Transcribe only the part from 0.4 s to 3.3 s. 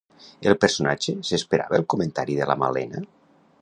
El personatge s'esperava el comentari de la Malena?